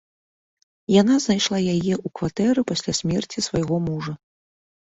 Яна 1.01 1.17
знайшла 1.25 1.59
яе 1.75 1.93
ў 1.97 2.07
кватэры 2.21 2.65
пасля 2.73 2.97
смерці 3.01 3.47
свайго 3.49 3.75
мужа. 3.91 4.13